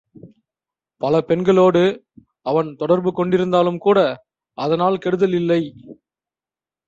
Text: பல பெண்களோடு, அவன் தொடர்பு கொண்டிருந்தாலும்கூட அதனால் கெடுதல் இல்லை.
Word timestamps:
பல 1.01 1.15
பெண்களோடு, 1.21 1.83
அவன் 2.41 2.75
தொடர்பு 2.75 3.11
கொண்டிருந்தாலும்கூட 3.11 3.99
அதனால் 4.57 4.97
கெடுதல் 4.97 5.33
இல்லை. 5.33 5.61